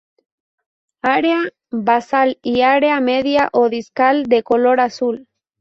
Área 1.03 1.37
basal 1.69 2.39
y 2.41 2.61
área 2.61 2.99
media 3.01 3.49
o 3.53 3.69
discal 3.69 4.23
de 4.23 4.41
color 4.41 4.79
azul. 4.79 5.27